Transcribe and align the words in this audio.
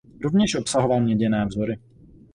Rovněž 0.23 0.55
obsahoval 0.55 1.01
měděné 1.01 1.45
vzory. 1.45 1.79